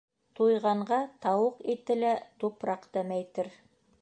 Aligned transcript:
Туйғанға 0.37 0.97
тауыҡ 1.27 1.61
ите 1.75 1.99
лә 2.01 2.17
тупраҡ 2.45 2.93
тәмәйтер. 2.97 3.57